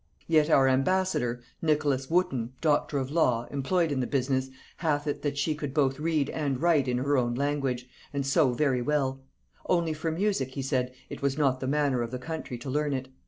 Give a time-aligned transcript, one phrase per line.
[0.25, 5.37] Yet our embassador, Nicholas Wotton doctor of law, employed in the business, hath it, that
[5.37, 9.21] she could both read and write in her own language, and sew very well;
[9.67, 12.93] only for music, he said, it was not the manner of the country to learn
[12.93, 13.09] it."